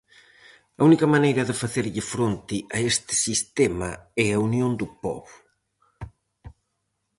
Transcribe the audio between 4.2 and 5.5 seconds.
e a unión do pobo.